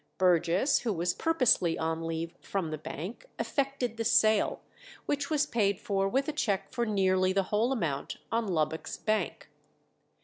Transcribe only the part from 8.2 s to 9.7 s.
on Lubbock's Bank.